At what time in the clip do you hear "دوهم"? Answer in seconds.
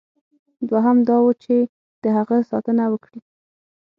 0.69-0.97